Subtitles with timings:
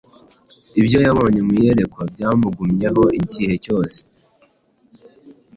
[0.79, 3.99] Ibyo yabonye mu iyerekwa byamugumyemo igihe cyose,